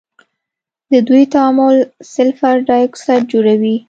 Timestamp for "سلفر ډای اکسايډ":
2.13-3.23